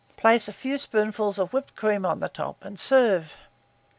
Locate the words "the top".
2.21-2.57